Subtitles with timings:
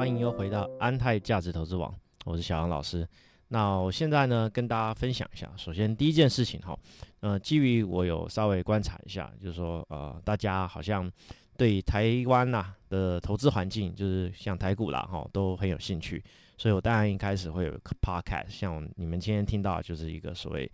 [0.00, 1.94] 欢迎又回到安泰价值投资网，
[2.24, 3.06] 我是小杨老师。
[3.48, 5.46] 那我现在呢，跟大家分享一下。
[5.58, 6.74] 首先，第一件事情哈，
[7.20, 11.12] 呃，基于我有稍微观察一下，就是说，呃，大家好像
[11.58, 16.24] 对台湾呐的投资环境，就是像台股啦哈，都很有兴趣。
[16.56, 20.66] 所以我当然一开始会有 podcast，像你们今天听到，就是一个所谓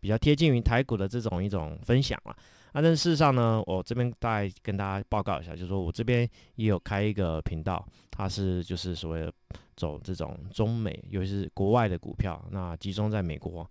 [0.00, 2.32] 比较贴近于台股的这种一种分享了。
[2.32, 2.36] 啊，
[2.80, 9.32] 但事实上呢，我这边大概跟大家报告一下，就是说我这边也有开一个频道，它是就是所谓的
[9.76, 13.68] 走这种中美，尤其是国外的股票，那集中在美国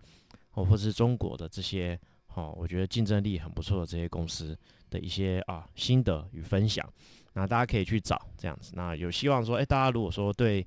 [0.54, 2.00] 哦，或是中国的这些，
[2.36, 4.58] 哦，我觉得竞争力很不错的这些公司
[4.90, 6.88] 的一些啊心得与分享，
[7.34, 8.74] 那大家可以去找这样子。
[8.76, 10.66] 那有希望说，哎，大家如果说对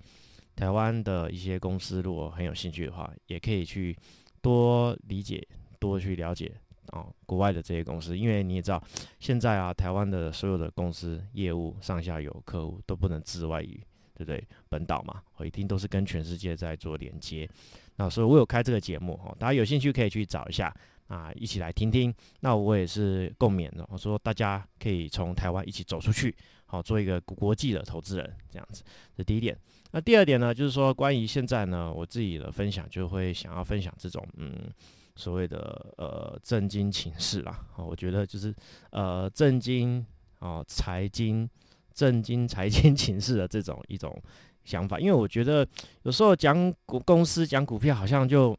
[0.56, 3.96] 台湾的一些公司如果很有兴趣的话，也可以去
[4.40, 5.46] 多理解，
[5.78, 6.52] 多去了解。
[6.92, 8.82] 哦，国外的这些公司，因为你也知道，
[9.18, 13.80] 现在啊，台湾的所有的公司业务上下游客户都不能自外于，
[14.14, 14.46] 对不对？
[14.68, 17.48] 本岛嘛，我一定都是跟全世界在做连接。
[17.96, 20.74] 那所以我有开这个节目，哈，大家有兴趣可以去找一下
[21.08, 22.14] 啊，一起来听听。
[22.40, 26.34] 那我也是共勉的，我说大家可以从台湾一起走出去，
[26.66, 28.82] 好，做一个国际的投资人，这样子。
[29.16, 29.56] 这第一点。
[29.92, 34.70] 那第二点呢，就是说关于现在呢，我自己的分享就会想要分享这种，嗯。
[35.16, 38.54] 所谓的呃政经情势啦，哦，我觉得就是
[38.90, 40.04] 呃政经
[40.40, 41.48] 哦财经
[41.92, 44.20] 政经财经情势的这种一种
[44.64, 45.66] 想法，因为我觉得
[46.02, 48.56] 有时候讲股公司讲股票好像就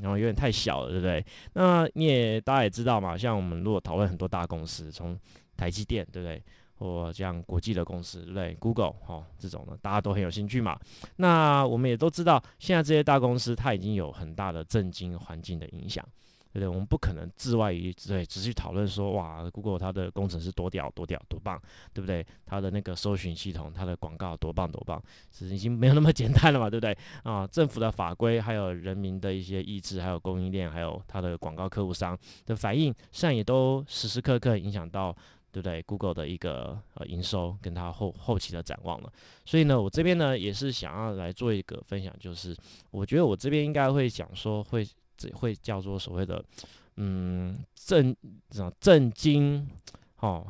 [0.00, 1.24] 然后 有点太小了，对不对？
[1.54, 5.18] 那你也大家也知道嘛，像我们如果讨论很多大公司，从
[5.56, 6.42] 台积电，对不对？
[6.78, 10.78] 或像国际的公司，对？Google 哈这种的，大家都很有兴趣嘛。
[11.16, 16.04] 那我们也都知道，现在这些大公司它已经有很大的震惊环境的影响，
[16.52, 16.68] 对不对？
[16.68, 21.60] 我们不可能置外于对，只去讨论说哇，Google 它的工程师多屌多屌多棒，
[21.92, 22.24] 对不对？
[22.46, 25.02] 它的那个搜寻系统，它的广告多棒多棒，
[25.32, 26.96] 是已经没有那么简单了嘛，对不对？
[27.24, 35.14] 啊，政府的法规，还有人民的一些意志，还有供应链，还有它的广告客户商的反应，实际上也都时时刻刻影响到。
[35.50, 39.12] 对不对？Google 的一个呃营收跟它后后期的展望了，
[39.44, 42.56] 所以呢，我这边呢也是想要来做一个分享，就是
[42.90, 44.86] 我觉得我这边应该会讲说会
[45.32, 46.44] 会叫做所谓的
[46.96, 48.14] 嗯震
[48.50, 49.66] 这种震惊
[50.20, 50.46] 哦，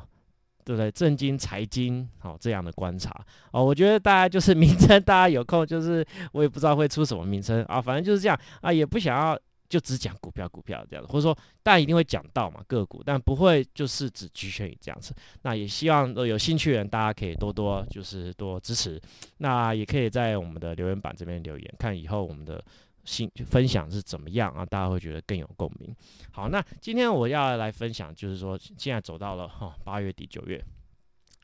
[0.64, 0.91] 对不对？
[0.91, 9.38] 震惊财经哦这样的观察哦，我觉得大家就是 名称，大家有空就是我也不知道会出什么名称啊，反正就是这样啊，也不想要。
[9.69, 15.15] 就只讲股票，股票这样子，或者说大家一定会讲到嘛个股，但不会就是只局限于这样子。
[15.43, 18.99] 那也希望有兴趣的人，大家可以多多就是多支持。
[19.39, 22.65] 那也可以在我们的留言板这边留言，看以后我们的
[23.05, 24.65] 新分享是怎么样啊？
[24.65, 25.95] 大家会觉得更有共鸣。
[26.33, 30.65] 好，那今天我要来分享，就是说现在走到了哈八月底九月，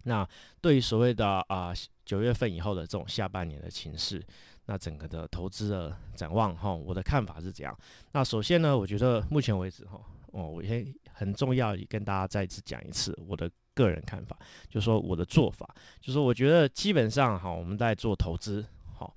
[0.05, 0.27] 那
[0.63, 1.75] 对于所谓的啊
[2.07, 4.25] 九月份以后的这种下半年的情势。
[4.67, 7.79] 那整个的投资的展望哈，我的看法是怎样？
[8.13, 10.01] 那首先呢，我觉得目前为止哈，
[10.33, 14.39] 哦，我先很重要跟大家再次讲一次我的个人看法，
[14.69, 15.69] 就是说我的做法，
[16.01, 18.65] 就是说我觉得基本上哈，我们在做投资，
[18.95, 19.15] 好，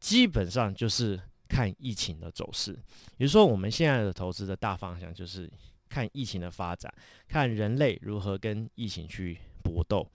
[0.00, 2.72] 基本上就是看疫情的走势，
[3.18, 5.50] 也就是说我们现在的投资的大方向就是
[5.88, 6.92] 看疫情的发展，
[7.28, 10.06] 看人类如何跟疫情去搏斗，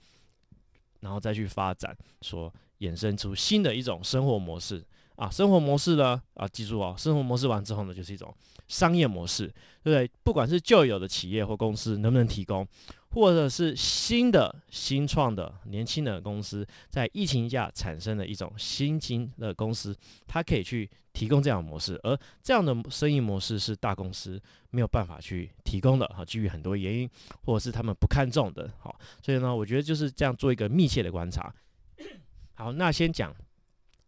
[1.06, 2.52] 然后再去发展说。
[2.80, 4.84] 衍生出新的一种生活模式
[5.16, 8.34] 啊，生活模式呢啊，记住哦，生活模式完之后呢，就是一种
[8.68, 9.46] 商业模式，
[9.82, 10.10] 对不对？
[10.22, 12.66] 不管是旧有的企业或公司能不能提供，
[13.10, 24.38] 或者是新的新创的年轻的公司，在疫情下产生的一种新兴的公司，它可以去提供这样的模式，而这样的生意模式是大公司
[24.68, 27.08] 没有办法去提供的哈，基于很多原因，
[27.44, 31.54] 或者是他们不看重的，好，所以呢，我觉得就是这样做一个密切的观察。
[32.52, 33.34] 好，那先讲，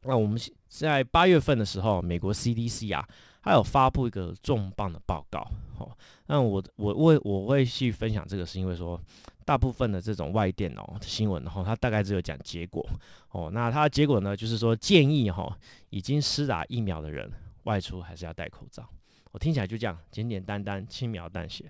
[0.02, 3.06] 那我们在八月份的时候，美国 CDC 啊，
[3.42, 5.46] 它有发布一个重磅的报告。
[5.78, 5.90] 哦，
[6.26, 9.00] 那我我为我会去分享这个，是因为说，
[9.44, 12.84] 大部分的这种外电哦新闻，然后它大概只有讲结果。
[13.30, 15.56] 哦，那它的结果呢，就是说建议哈，
[15.90, 17.30] 已经施打疫苗的人
[17.64, 18.88] 外出还是要戴口罩。
[19.32, 21.64] 我听起来就这样简简单单、轻描淡写。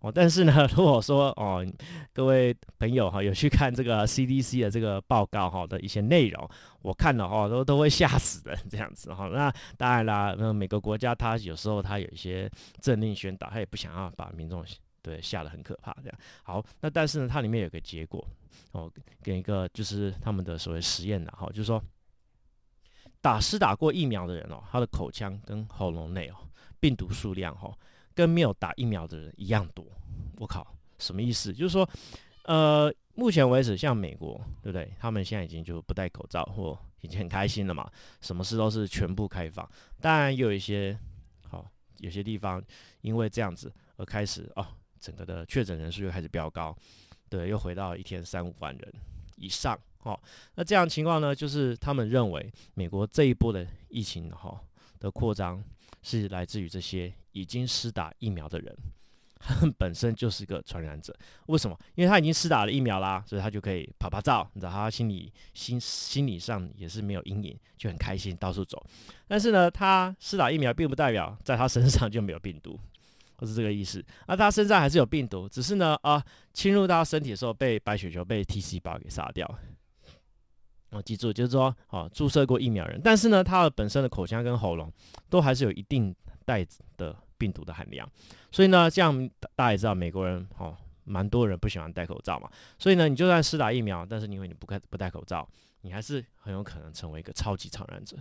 [0.00, 1.62] 哦，但是呢， 如果说哦，
[2.14, 6.48] 各位朋友哈，有去看这个 CDC 的这个报告哈的一些内容，
[6.80, 9.28] 我看了哈都都会吓死的这样子哈。
[9.28, 14.64] 那当然啦，那每个国家它有时候它有一些政令宣导，它也不想要把民众
[15.02, 16.18] 对吓得很可怕这样。
[16.44, 18.26] 好，那但是呢，它里面有个结果
[18.72, 18.90] 哦，
[19.22, 21.82] 给一个就是他们的所谓实验的哈，就是说
[23.20, 26.36] 打施打过疫苗的人哦，他的口腔跟喉咙内哦
[26.78, 27.76] 病毒数量哈。
[28.12, 29.86] 跟没有打疫苗的人一样多，
[30.36, 30.66] 我靠，
[30.98, 31.54] 什么意思？
[31.54, 31.88] 就是说，
[32.42, 34.92] 呃，目前为止，像美国，对不对？
[34.98, 37.90] 他们现在已经就不戴口罩或已经很开心了嘛，
[38.20, 39.66] 什么事都是全部开放。
[40.02, 40.98] 当然，也有一些
[41.48, 41.64] 好，
[41.98, 42.62] 有些地方
[43.00, 44.66] 因为这样子而开始哦，
[44.98, 46.76] 整个的确诊人数又开始飙高，
[47.30, 48.92] 对，又回到一天三五万人
[49.36, 49.78] 以上。
[50.02, 50.20] 好，
[50.54, 54.60] 那这样情况呢，就是他们认为美国这一波的疫情哈
[54.98, 55.62] 的扩张
[56.02, 58.76] 是来自于这些已经施打疫苗的人。
[59.42, 61.16] 他 本身就是个传染者，
[61.46, 61.74] 为什么？
[61.94, 68.84] 因为他已经施打了疫苗啦，所以他就可以拍拍照，你知道，他心里心心理上也是没有阴影，就很开心到处走。
[69.26, 72.78] 但是呢，他施打疫苗并不代表在他身上就没有病毒，
[73.36, 74.04] 不是这个意思。
[74.28, 76.22] 那他身上还是有病毒，只是呢，啊，
[76.52, 79.58] 侵入到身体的时候被白血球、被 T 细胞给杀掉。
[80.90, 84.92] 哦，记住，就是说，哦，注射过疫苗人，但是呢，他的本身的口腔跟喉咙
[85.28, 86.14] 都还是有一定
[86.44, 86.66] 带
[86.96, 87.16] 的。
[87.40, 88.06] 病毒的含量，
[88.52, 89.26] 所以呢，这样
[89.56, 92.50] 大家也知道，美国人哦，蛮多人不喜欢戴口罩嘛。
[92.78, 95.48] 所以呢，你就算施打疫苗，但是因为你不戴不戴口罩，
[95.80, 98.14] 你还是很有可能成为一个超级传染者。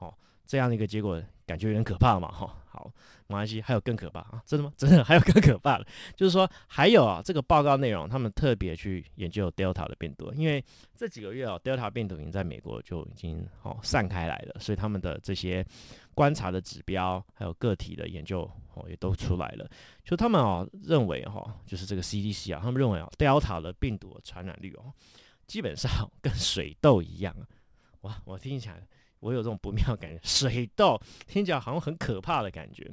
[0.00, 0.12] 哦，
[0.44, 2.30] 这样的一个结果，感觉有点可怕嘛。
[2.30, 2.92] 哈，好，
[3.26, 4.42] 没关系，还有更可怕啊！
[4.44, 4.72] 真的吗？
[4.76, 10.62] 真的还有更可怕的，就是说还有啊，这个报告内容，他们特别去研究 Delta 的病毒，因为
[10.94, 15.64] 这几个月啊，Delta 病毒已经在美国就已经哦散开来了，所以他们的这些。
[16.16, 19.68] 观察的指标，还有个体的研究哦，也都出来了。
[20.02, 24.90] 就他们哦认为哈，就是这个 CDC 啊，他们认为啊，Delta 的病毒传染率哦，
[25.46, 27.36] 基本上跟水痘一样。
[28.00, 28.82] 哇，我听起来
[29.26, 30.96] 我有这种不妙感觉，水痘
[31.26, 32.88] 听起来好像很可怕的感觉。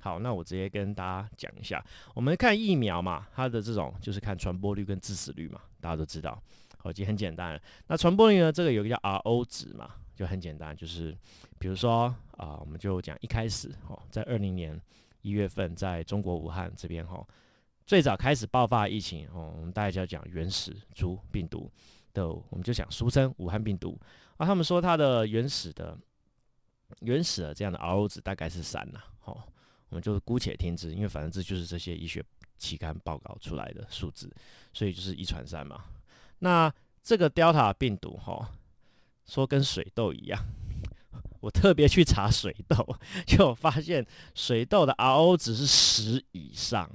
[0.00, 6.40] 好，那我直接跟大家讲一下，我们看疫苗嘛，它的这种就是看传播率跟致死率嘛，大家都知道，
[6.76, 7.60] 好，已经很简单。
[7.86, 9.90] 那传播率呢，这个有个叫 RO 值嘛。
[10.18, 11.16] 就很简单，就是
[11.60, 14.76] 比如说啊，我们就讲一开始哦，在二零年
[15.22, 17.24] 一月份，在中国武汉这边哈，
[17.86, 21.70] 最早开始爆发疫情哦，我们大家就要讲原始猪病毒
[22.12, 23.96] 的，我们就讲俗称武汉病毒
[24.38, 24.46] 啊。
[24.46, 25.96] 他们说它的原始的
[27.00, 29.46] 原始的这样的 R O 值大概是三呐，好，
[29.90, 32.24] 我们就姑且听之，因为反正这就是这些医学
[32.56, 34.34] 期刊报告出来的数字，
[34.72, 35.84] 所以就是一传三嘛。
[36.38, 38.50] 那这个 Delta 病毒哈。
[39.28, 40.42] 说跟水痘一样，
[41.40, 46.90] 我特别去查水痘，就发现水痘的 RO 值是十以上，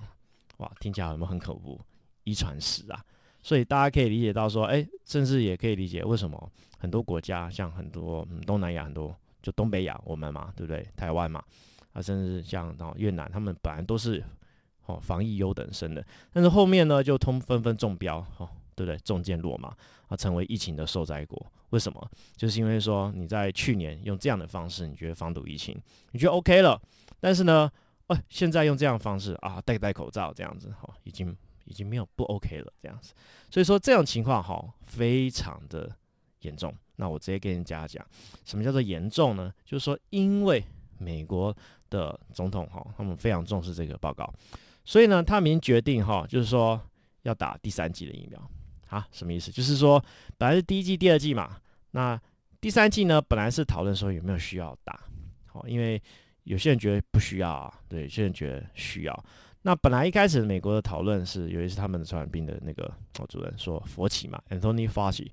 [0.58, 1.80] 哇，听起来有没有很恐怖？
[2.24, 3.06] 一传十啊！
[3.44, 10.88] 所以大家可以理解到说，哎，甚至也可以理解为什么很多国家，像很多东南亚很多，就东北亚我们嘛，对不对？
[10.96, 11.44] 台湾嘛，
[11.92, 14.24] 啊，甚至像到越南，他们本来都是
[14.86, 18.98] 哦防疫优等生的，但是后面呢就通纷纷中标，哦，对不对？
[19.00, 19.76] 中箭落马
[20.08, 21.46] 啊，成为疫情的受灾国。
[21.72, 22.12] 为什么？
[22.38, 25.76] 就是因为说你在去年用这样的方式，你觉得防堵疫情，
[26.12, 26.80] 你觉得 OK 了，
[27.20, 27.70] 但是呢，
[28.08, 33.14] 哦，现在用这样的方式啊，戴戴口罩这样子，哈，已经已经没有不 OK 了这样子。
[33.50, 35.90] 所以说这种情况哈，非常的
[36.42, 36.74] 严重。
[36.96, 38.06] 那我直接跟人家讲，
[38.46, 39.54] 什么叫做严重呢？
[39.66, 40.64] 就是说，因为
[40.98, 41.56] 美国
[41.90, 44.32] 的总统哈，他们非常重视这个报告，
[44.86, 46.80] 所以呢，他们已经决定哈，就是说
[47.24, 48.50] 要打第三剂的疫苗。
[48.90, 49.50] 啊，什么意思？
[49.50, 50.00] 就是说，
[50.38, 51.60] 本来是第一季、第二季嘛，
[51.92, 52.22] 那
[52.62, 55.04] 第三季呢，本来是讨论说有没有需要打，
[55.48, 56.00] 好，因为
[56.44, 59.26] 有些人觉得不需要啊，对，有些人觉得需要。
[59.66, 62.84] 那本来一开始美国的讨论是，由于是他们的传染病的那个
[63.18, 65.30] 哦主任说佛奇嘛，Anthony Fauci，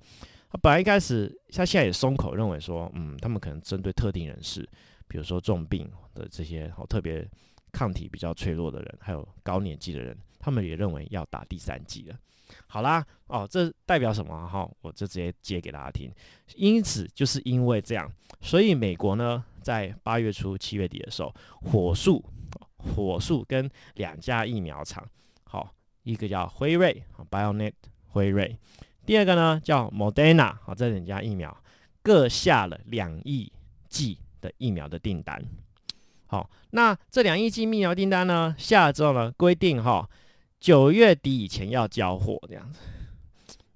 [0.49, 4.67] 他本来一开始，他现在也松口，认为说，嗯，他们可能针对特定人士，
[5.09, 7.29] 比如说重病的这些，好特别
[7.73, 12.17] 抗体比较脆弱的人，还有高年纪的人，他们也认为要打第三剂了。
[12.69, 14.49] 好啦，哦，这代表什么？
[14.49, 16.09] 哈，我就直接接给大家听。
[16.55, 18.09] 因此，就是因为这样，
[18.41, 22.25] 所以美国呢，在八月初、七月底的时候，火速、
[22.81, 25.07] 火速跟两家疫苗厂，
[25.45, 27.73] 好，一个叫辉瑞 （BioNet）
[28.09, 28.59] 辉瑞，
[29.07, 31.57] 第二个呢叫 Moderna，好，这两家疫苗
[32.03, 33.53] 各下了两亿
[33.89, 35.43] 剂的疫苗的订单。
[36.27, 40.09] 好，那这两亿剂疫苗订单呢，下了之后呢，规定哈。
[40.61, 42.79] 九月底以前要交货，这样子。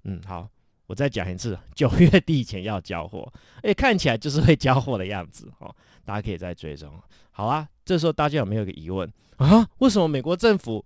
[0.03, 0.47] 嗯，好，
[0.87, 3.31] 我再讲一次，九月底以前要交货，
[3.63, 5.73] 哎，看起来就是会交货的样子哦。
[6.03, 6.91] 大家可以再追踪。
[7.31, 9.67] 好啊，这时候大家有没有个疑问啊？
[9.79, 10.83] 为什么美国政府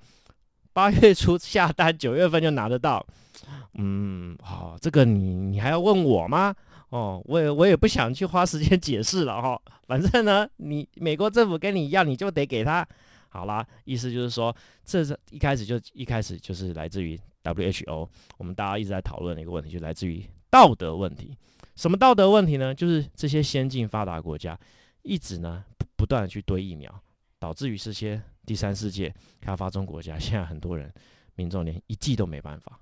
[0.72, 3.06] 八月初下单，九月份就拿得到？
[3.74, 6.56] 嗯，好，这个你你还要问我吗？
[6.90, 9.62] 哦，我也我也不想去花时间解释了哈。
[9.86, 12.88] 反正呢，你美国政府跟你要，你就得给他。
[13.28, 21.38] 好啦，意思就是说，这是一开始就一开始就是来自于 WHO，我们大家一直在讨论的一个问题，就来自于道德问题。
[21.76, 22.76] 什么道德问题呢？
[22.76, 24.60] 就是这些先进发达国家
[25.02, 25.64] 一直呢
[25.96, 26.94] 不断的去堆疫苗，
[27.40, 30.94] 导致于这些第三世界开发中国家，现在很多人
[31.36, 32.78] 民众连一剂都没办法。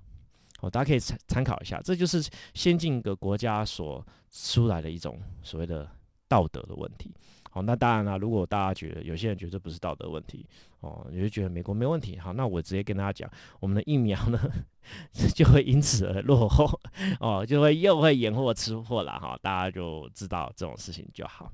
[0.60, 2.20] 哦，大家可以参参考一下，这就是
[2.54, 5.88] 先进的国家所出来的一种所谓的
[6.26, 7.14] 道德的问题。
[7.50, 10.46] 好，那当然了，如果大家觉得有些人觉得这不是道德问题，
[10.80, 14.38] 哦，你就觉得美国没问题，好，那我直接跟大家讲，我们的疫苗呢
[15.34, 16.68] 就会因此而落后，
[17.20, 21.50] 哦，就会又会延货吃货了，哈，大家就知道这种事情就好。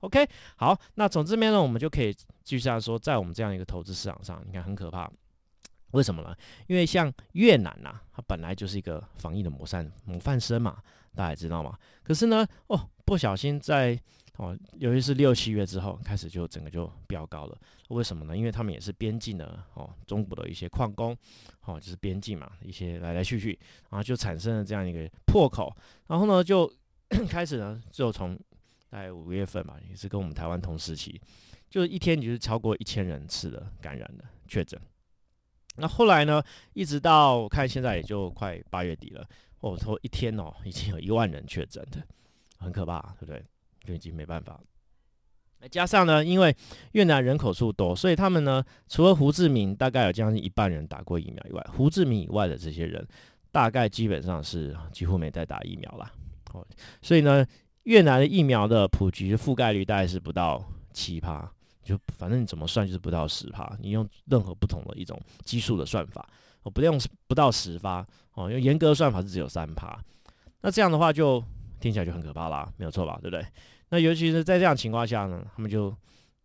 [0.00, 2.12] OK，好，那从这边呢，我们就可以
[2.42, 5.10] 继续说，在我们这样一个投资市场上，你看很可怕，
[5.92, 6.36] 为什么呢？
[6.66, 10.76] 因为像越南呐，它本来就是一个防疫的模范模范生嘛，
[11.14, 13.98] 大家知道吗，可是呢，哦，不小心在
[14.36, 17.56] 哦，尤其是六七月之后开始就整个就飙高了，
[17.88, 18.36] 为什么呢？
[18.36, 21.16] 因为他们也是边境的哦，中国的一些矿工，
[21.66, 23.56] 哦，就是边境嘛，一些来来去去，
[23.90, 25.72] 然后就产生了这样一个破口，
[26.08, 26.68] 然后呢就
[27.30, 28.36] 开始呢就从
[28.90, 31.20] 在五月份嘛，也是跟我们台湾同时期，
[31.70, 34.80] 就一天就是超过一千人次的感染的确诊，
[35.76, 39.24] 那后来呢，一直到我看现在也就快八月底了，
[39.60, 42.02] 哦，说一天哦已经有一万人确诊的，
[42.58, 43.44] 很可怕，对不对？
[43.84, 44.60] 就已经没办法。
[45.70, 46.54] 加上呢，因为
[46.92, 53.06] 越南人口数多，所以他们呢，除了胡志明大概有将近一半人打过疫苗以外，胡志明以外的这些人，
[53.50, 56.12] 大概基本上是几乎没在打疫苗啦。
[56.52, 56.66] 哦，
[57.00, 57.46] 所以呢，
[57.84, 60.62] 越南的疫苗的普及覆盖率大概是不到
[60.92, 61.50] 七趴，
[61.82, 63.74] 就反正你怎么算就是不到十趴。
[63.80, 66.28] 你用任何不同的一种基数的算法，
[66.62, 69.98] 我不用不到十发哦，用严格的算法是只有三趴。
[70.60, 71.42] 那这样的话就
[71.80, 73.18] 听起来就很可怕啦，没有错吧？
[73.22, 73.46] 对不对？
[73.94, 75.94] 那尤其是在这样情况下呢，他们就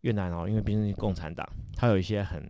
[0.01, 2.47] 越南哦，因为毕竟是共产党，它有一些很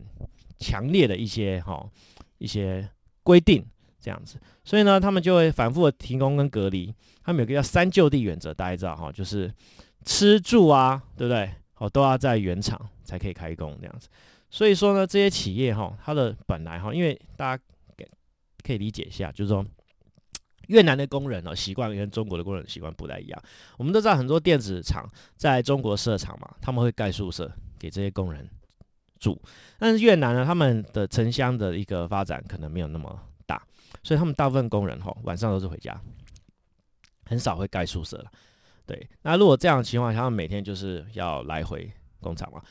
[0.58, 1.89] 强烈的一些哈
[2.38, 2.86] 一些
[3.24, 3.65] 规定
[4.01, 6.94] 这样子，所以呢，他们就会反复的停工跟隔离。
[7.24, 9.50] 他们有个叫三就地原则，大家知道哈，就是
[10.03, 11.50] 吃住啊，对不对？
[11.77, 14.10] 哦，都要在原厂才可以开工这样子。
[14.50, 17.63] 所以说呢，这些企业哈，它的本来哈，因为大家
[18.62, 19.65] 可以理解一下，就是说。
[20.69, 23.43] 越南的工人哦，习惯跟中国的工人习惯不太一样。
[23.75, 28.47] 我们都知道很多电子厂在中国设厂嘛，他们会盖宿舍给这些工人
[29.19, 29.39] 住。
[29.79, 33.59] 但是越南呢，他们的城乡的一个发展可能没有那么大，
[34.03, 35.99] 所以他们大部分工人哈晚上都是回家，
[37.25, 38.31] 很少会盖宿舍了。
[38.85, 42.61] 对，那如果这样的情况下，他们每天就是要来回工厂嘛。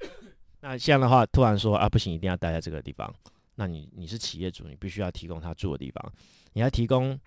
[0.60, 3.10] 那这样的话，突然说啊不行，一定要待在这个地方，
[3.54, 6.12] 那你你是企业主，你必须要提供他住的地方，
[6.52, 7.18] 你要提供。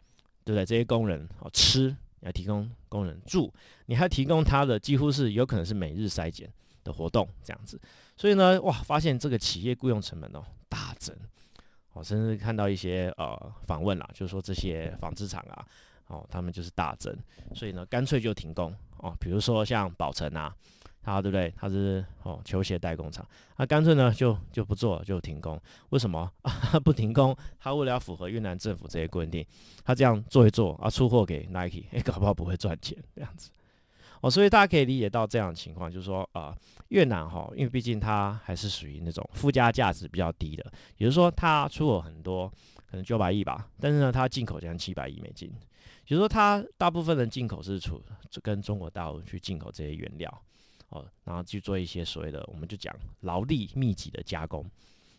[0.44, 0.66] 对不对？
[0.66, 3.54] 这些工人哦，吃你要提供工人住，
[3.86, 6.52] 你还提供他的几乎是有可能是每日筛检
[6.84, 7.80] 的活动这样子，
[8.16, 11.16] 所以呢，哇，发现这个企业雇佣成本哦大增，
[11.94, 15.66] 哦，甚至看到一些呃访问啦，就是说这些纺织厂啊，
[16.08, 17.16] 哦，他们就是大增，
[17.56, 20.56] 所以呢，干脆就停工哦，比如说像宝成啊。
[21.04, 21.54] 他对不对？
[21.58, 23.26] 他是哦球鞋代工厂，
[23.58, 25.60] 他干脆呢就就不做，就停工。
[25.90, 26.80] 为什么 啊？
[26.84, 29.46] 不停工，他为了要符合越南政府这些规定，
[29.84, 33.50] 他这样做一做啊，出货给 Nike，哎，搞不好不会赚钱这样子。
[34.22, 36.56] 哦，所以大家可以理解到这样的情况，就是说啊，
[36.90, 40.64] 越南哈，因为毕竟它还是属于那种附加价值比较低的，
[40.98, 42.48] 也就是说它出口很多，
[42.90, 48.00] 可能九百亿吧，但是呢，它进口将近七百亿美金，也就是说它大部分的进口是出
[48.44, 50.42] 跟中国大陆去进口这些原料。
[50.92, 54.66] 哦，然后去做一些所谓的，我们就讲劳力密集的加工，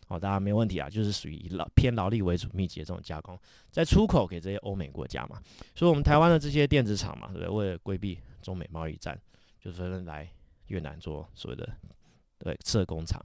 [0.07, 3.37] 哦，当然没问题啊，就是属于以劳偏劳力为主、密集的这种加工，
[3.71, 5.41] 在出口给这些欧美国家嘛。
[5.75, 7.49] 所以，我们台湾的这些电子厂嘛，对不对？
[7.49, 9.19] 为了规避中美贸易战，
[9.59, 10.29] 就纷纷来
[10.67, 11.67] 越南做所谓的
[12.37, 13.19] 对设工厂。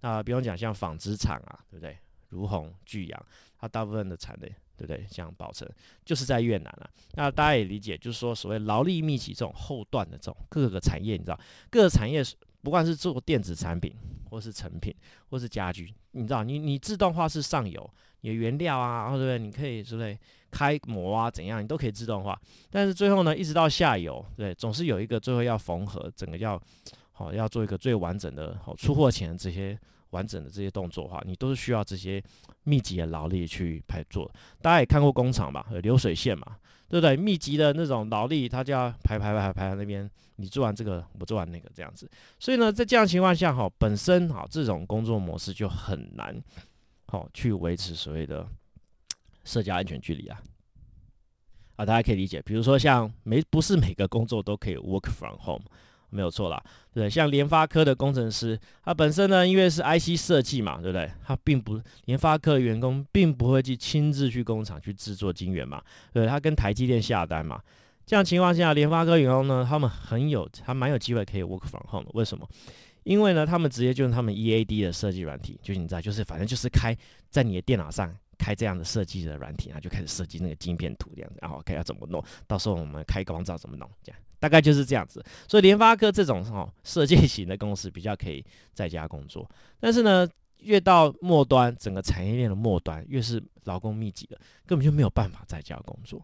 [0.00, 1.96] 那比方讲，像纺织厂啊，对不对？
[2.30, 3.26] 如虹、巨阳，
[3.58, 4.50] 它大部分的产能。
[4.80, 5.06] 对不对？
[5.10, 5.68] 像宝成
[6.04, 6.90] 就是在越南了。
[7.14, 12.22] 那大家也理解，就是说所谓劳力密集这种后段的这种各个产业，你知道，各个产业
[12.62, 13.94] 不管是做电子产品，
[14.30, 14.94] 或是成品，
[15.28, 17.90] 或是家居，你知道，你你自动化是上游，
[18.22, 19.38] 你的原料啊，对不对？
[19.38, 20.18] 你可以之类
[20.50, 22.40] 开模啊，怎样，你都可以自动化。
[22.70, 26.60] 但是最后呢，一直到下游，对，总是有一个最后要缝合，整个要
[27.12, 29.78] 好要做一个最完整的好出货前这些。
[30.10, 32.22] 完整的这些动作的话，你都是需要这些
[32.64, 34.30] 密集的劳力去排做。
[34.60, 36.56] 大家也看过工厂吧，流水线嘛，
[36.88, 37.16] 对不对？
[37.16, 40.10] 密集的那种劳力，它就要排排排排到那边。
[40.36, 42.10] 你做完这个，我做完那个，这样子。
[42.38, 46.34] 所以呢，在这样情况下，哈，本身哈这种工作模式就很难，
[47.08, 48.48] 好去维持所谓的
[49.44, 50.40] 社交安全距离啊。
[51.76, 55.66] 啊，大家可以理解，比如说像没不是每个工作都可以 work from home。
[56.10, 56.62] 没有错啦，
[56.92, 61.10] 对，像联发科的工程师，他本身呢，因为是 IC 设计嘛，对不对？
[61.24, 67.60] 他并不，联发科员工并不会去亲自去工厂去制作晶圆嘛，对，他跟台积电下单嘛。
[68.06, 72.10] 这样情况下，联发科员工呢，他们很有，还蛮有机会可以 work from home。
[72.14, 72.48] 为什么？
[73.04, 76.96] 因为呢，他们直接就用他们 EAD 的设计软体，就你知道，就是反正就是开
[77.30, 85.24] 在你的电脑上开这样的设计的软体，然后就开始设计那个晶片图这样子，然后看要怎么弄，到时候我们开光照怎么弄，这样大概就是这样子。
[85.46, 88.44] 所以联发科这种哦设计型的公司比较可以
[88.74, 90.28] 在家工作，但是呢，
[90.58, 96.20] 越到末端，整个产业链的末端越是劳工密集的，根本就没有办法在家工作。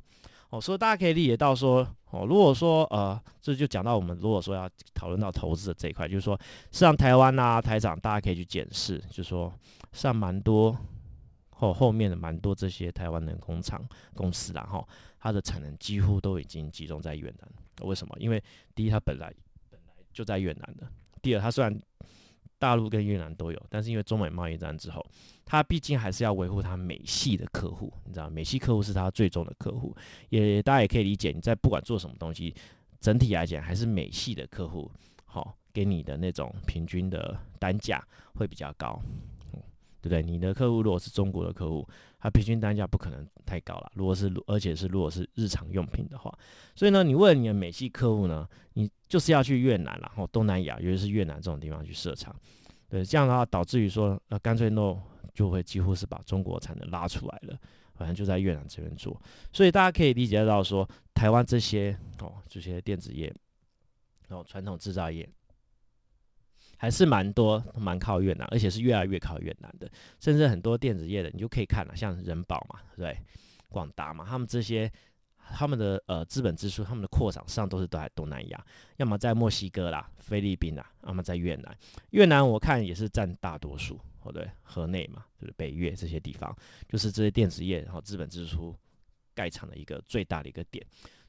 [0.49, 6.39] 哦，所以大家可以理解到说，哦，如果说呃，这就讲到我们如果说要讨论到投资的这一块，就是说，
[6.71, 9.53] 像台湾啊，台长，大家可以去检视，就是说，
[9.93, 10.77] 像蛮多
[11.57, 14.87] 后后面的蛮多这些台湾的工厂公司然后
[15.19, 17.87] 它的产能几乎都已经集中在越南。
[17.87, 18.17] 为什么？
[18.19, 18.43] 因为
[18.75, 19.33] 第一，它本来
[19.71, 20.87] 本来就在越南的；
[21.21, 21.79] 第二，它虽然
[22.59, 25.05] 大陆跟越南都有，但是因为中美贸易战之后，
[25.45, 29.95] 它毕竟还是要维护它美系的客户，你知道，美系客户是它最终的客户。
[30.31, 32.55] 也大家也可以理解，你在不管做什么东西，
[33.01, 34.91] 整体来讲还是美系的客户，
[35.27, 38.03] 好给你的那种平均的单价
[38.35, 38.99] 会比较高，
[40.09, 40.23] 对不对？
[40.23, 41.87] 你的客户如果是中国的客户，
[42.21, 43.91] 它平均单价不可能太高了。
[43.95, 46.33] 如果是而且是如果是日常用品的话，
[46.77, 52.35] 所以呢，你为了你的美系客户呢，你就是要去越南然后东南亚，尤其是越南这种地方去设厂。
[52.89, 54.97] 对，这样的话导致于说，呃，干脆 no
[55.35, 57.59] 就会几乎是把中国产能拉出来了，
[57.95, 59.21] 反正就在越南这边做。
[59.53, 63.35] 所以大家可以理解到说，台湾这些哦这些电子业，
[64.29, 65.29] 然后传统制造业。
[66.77, 69.91] 还是蛮多，蛮靠越南，而且是越来越靠越南的。
[70.21, 73.17] 甚至很多电子业的，你就可以看了，像人保嘛，对，
[73.69, 74.91] 广达嘛，他们这些
[75.55, 78.67] 他们的呃资本支出，他们的扩厂上都是在东南亚，
[78.97, 81.77] 要么在墨西哥啦、菲律宾啦，要么在越南。
[82.11, 86.55] 越南我看也是占大多数，哦对，河内嘛，就是北越这些地方，
[86.89, 88.75] 就是这些电子业然后资本支出
[89.35, 90.85] 盖厂的一个最大的一个点。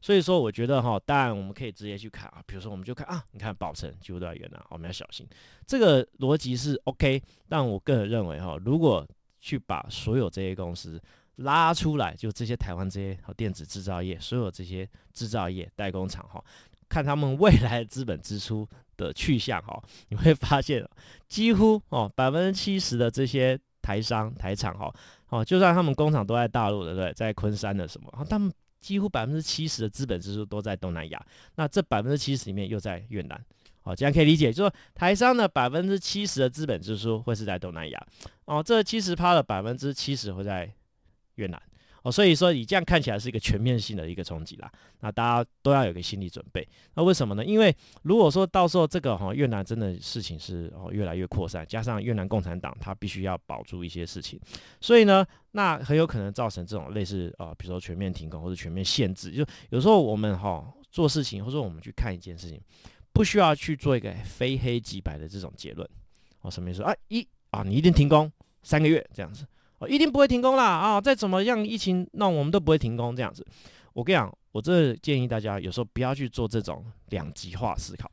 [0.08, 5.28] 所以说，我觉得哈，当然我们可以直接去看啊，比如说我们就看啊，你看宝城几乎都在越南，我们要小心。
[5.66, 9.06] 这个逻辑是 OK，但我个人认为哈，如果
[9.42, 10.98] 去把所有这些公司
[11.36, 16.42] 拉出来，就这些台湾这些电子制造业，所有这些制造业代工厂哈，
[16.88, 19.77] 看他们未来资本支出的去向哈，
[20.08, 20.81] 你会发现
[21.27, 24.90] 几乎哦百分之七十的这些台商台厂哈，
[25.27, 27.12] 哦就算他们工厂都在大陆，对不对？
[27.12, 28.50] 在昆山的什么，他们。
[28.88, 33.38] 几乎百分之七十的资本支出都在东南亚，那这百分之七十里面又在越南，
[33.84, 38.08] 哦，这样可以理解，就说台商的百分之七十的资本支出会是在东南亚，
[38.46, 40.72] 哦，这七十趴的百分之七十会在
[41.36, 41.62] 越南。
[42.11, 46.67] 所以说你这样看起来是一个全面性的一个冲击啦，那大家都要有个心理准备。
[46.96, 47.43] 那为什么呢？
[47.43, 54.39] 因为如果说到时候这个哈越南真的事情是哦越来越扩散，加上越南共产党他必须要保住一些事情，
[54.79, 59.31] 所以呢，那很有可能造成这种类似啊，比如说全面停工或者全面限制。
[59.31, 62.61] 就有时候我们哈做事情，或者我们去看一件事情，
[63.13, 65.87] 不需要去做一个非黑即白的这种结论。
[66.41, 66.81] 哦，什么意思？
[66.83, 68.31] 啊一啊，你一定停工
[68.63, 69.46] 三个月这样子。
[69.79, 70.63] 哦，一定不会停工啦！
[70.63, 73.46] 啊，再怎么样疫情，那我们都不会停工这样子。
[73.94, 78.11] 我跟你讲，我这建议大家有时候不要去做这种两极化思考，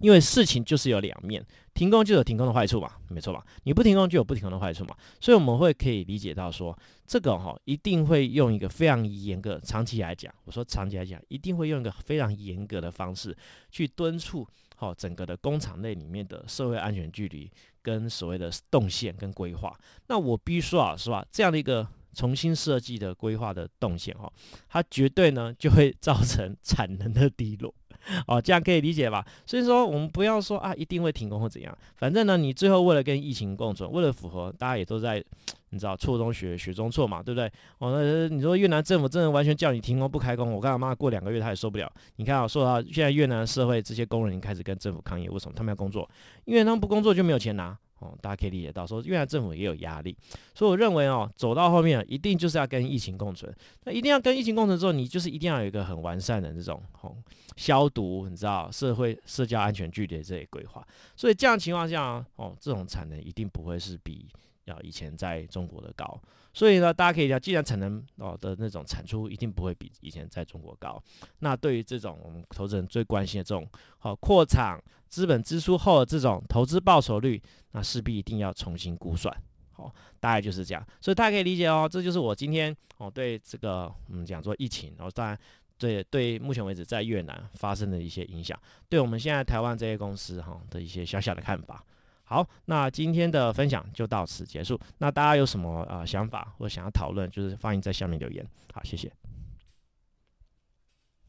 [0.00, 3.44] 因为事情就是有两面，停工就有停工的坏处嘛，没错吧？
[3.64, 4.96] 你不停工就有不停工的坏处嘛。
[5.20, 13.36] 所以我们会可以理解到说，这个哈一定会用一个非常严格，长期来讲，我说长期来讲，一定会用一个非常严格的方式
[13.70, 14.46] 去敦促
[14.80, 17.50] 好整个的工厂内里面的社会安全距离。
[17.82, 19.74] 跟所谓的动线跟规划，
[20.06, 21.24] 那我必须说啊，是吧？
[21.32, 24.30] 这样的一个重新设计的规划的动线哈，
[24.68, 27.74] 它绝对呢就会造成产能的低落，
[28.26, 29.24] 哦，这样可以理解吧？
[29.46, 35.24] 所以说我们不要说啊一定会停工或怎样，反正呢你最后为了跟疫情共存，为了符合大家也都在。
[35.72, 37.46] 你知道错中学，学中错嘛，对不对？
[37.78, 41.88] 哦，那你说越南政府真的完全叫你停工不开工，我干他妈过两个月他也受不了。
[42.16, 46.10] 你看啊，说到现在越南社会这些工人已经开始跟政府抗议，为什么他们要工作？
[46.44, 47.78] 因为他们不工作就没有钱拿。
[48.00, 50.16] 哦，大家可以理解到，说越南政府也有压力。
[50.54, 53.54] 所以我认为哦，走到后面一定就是要跟疫情共存。
[53.84, 57.16] 那一定要跟疫情共存之后，你就是一定要有一个很完善的这种哦
[57.56, 60.86] 消毒，你知道社会社交安全距离这些规划。
[61.16, 64.26] 所以这样情况下哦，这种产能一定不会是比。
[64.66, 66.20] 要以前在中国的高，
[66.52, 71.02] 所以呢，大家可以讲，既然产能哦的那种产出一定不会比以前在中国高，
[71.40, 73.66] 那对于这种我们投资人最关心的这种
[73.98, 77.42] 好扩产资本支出后的这种投资报酬率，
[77.72, 79.34] 那势必一定要重新估算，
[79.72, 85.38] 好，大概就是这样，所以大家可以理解哦，这就是我今天哦对这个我们讲做疫情，然后当然
[85.78, 88.56] 对对目前为止在越南发生的一些影响，
[88.88, 91.84] 对我们现在台湾这些公司哈的一些小小的看法。
[92.30, 94.78] 好，那今天的分享就到此结束。
[94.98, 98.46] 那大家有什么呃想法或想要讨论，就是欢迎在下面留言。
[98.72, 99.10] 好，谢谢。